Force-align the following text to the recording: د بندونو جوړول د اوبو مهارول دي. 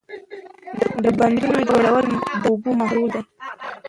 د 1.03 1.05
بندونو 1.17 1.59
جوړول 1.69 2.05
د 2.41 2.43
اوبو 2.49 2.69
مهارول 2.79 3.09
دي. 3.15 3.21